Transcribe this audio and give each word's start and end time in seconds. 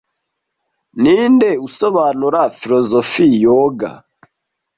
Ninde 1.01 1.49
usobanura 1.67 2.41
filozofiya 2.57 3.35
yoga 3.45 3.91